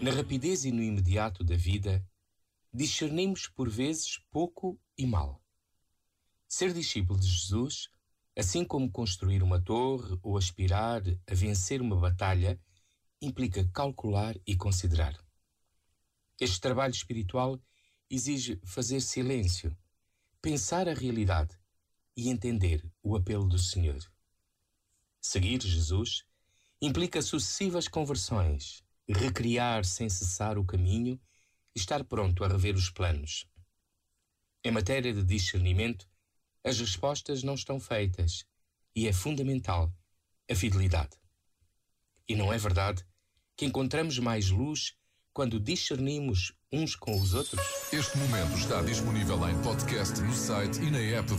Na 0.00 0.10
rapidez 0.12 0.64
e 0.64 0.72
no 0.72 0.82
imediato 0.82 1.44
da 1.44 1.54
vida, 1.54 2.02
discernimos 2.72 3.46
por 3.46 3.68
vezes 3.68 4.18
pouco 4.30 4.80
e 4.96 5.06
mal. 5.06 5.42
Ser 6.48 6.72
discípulo 6.72 7.20
de 7.20 7.26
Jesus, 7.26 7.88
assim 8.36 8.64
como 8.64 8.90
construir 8.90 9.42
uma 9.42 9.60
torre 9.60 10.18
ou 10.22 10.38
aspirar 10.38 11.02
a 11.30 11.34
vencer 11.34 11.82
uma 11.82 11.96
batalha, 11.96 12.58
implica 13.20 13.68
calcular 13.74 14.34
e 14.46 14.56
considerar. 14.56 15.14
Este 16.40 16.58
trabalho 16.58 16.92
espiritual 16.92 17.60
exige 18.08 18.58
fazer 18.64 19.00
silêncio, 19.02 19.76
pensar 20.40 20.88
a 20.88 20.94
realidade 20.94 21.58
e 22.16 22.30
entender 22.30 22.90
o 23.02 23.14
apelo 23.14 23.46
do 23.46 23.58
Senhor. 23.58 24.00
Seguir 25.32 25.60
Jesus 25.62 26.24
implica 26.82 27.22
sucessivas 27.22 27.86
conversões, 27.86 28.82
recriar 29.08 29.84
sem 29.84 30.08
cessar 30.08 30.58
o 30.58 30.64
caminho 30.64 31.20
e 31.72 31.78
estar 31.78 32.02
pronto 32.02 32.42
a 32.42 32.48
rever 32.48 32.74
os 32.74 32.90
planos. 32.90 33.46
Em 34.64 34.72
matéria 34.72 35.14
de 35.14 35.22
discernimento, 35.22 36.10
as 36.64 36.80
respostas 36.80 37.44
não 37.44 37.54
estão 37.54 37.78
feitas 37.78 38.44
e 38.92 39.06
é 39.06 39.12
fundamental 39.12 39.94
a 40.50 40.54
fidelidade. 40.56 41.16
E 42.28 42.34
não 42.34 42.52
é 42.52 42.58
verdade 42.58 43.06
que 43.56 43.64
encontramos 43.64 44.18
mais 44.18 44.50
luz 44.50 44.96
quando 45.32 45.60
discernimos 45.60 46.52
uns 46.72 46.96
com 46.96 47.16
os 47.16 47.34
outros? 47.34 47.60
Este 47.92 48.18
momento 48.18 48.58
está 48.58 48.82
disponível 48.82 49.48
em 49.48 49.62
podcast 49.62 50.20
no 50.22 50.32
site 50.32 50.80
e 50.80 50.90
na 50.90 50.98
app 50.98 51.30
da 51.30 51.38